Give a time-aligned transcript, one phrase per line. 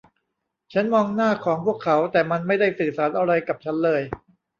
[0.73, 4.01] ฉันมองหน้าของพวกเขา แต่มันไม่ได้สื่อสารอะไรกับฉันเลย